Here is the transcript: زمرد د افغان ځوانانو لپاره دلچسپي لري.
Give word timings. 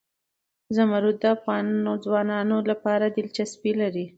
زمرد 0.75 1.15
د 1.21 1.25
افغان 1.35 1.65
ځوانانو 2.05 2.57
لپاره 2.69 3.05
دلچسپي 3.17 3.71
لري. 3.81 4.05